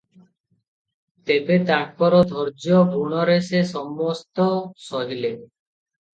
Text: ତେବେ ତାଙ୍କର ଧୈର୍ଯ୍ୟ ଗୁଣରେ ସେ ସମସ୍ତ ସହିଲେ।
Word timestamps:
ତେବେ 1.29 1.57
ତାଙ୍କର 1.67 2.21
ଧୈର୍ଯ୍ୟ 2.31 2.81
ଗୁଣରେ 2.95 3.37
ସେ 3.51 3.63
ସମସ୍ତ 3.75 4.49
ସହିଲେ। 4.89 5.33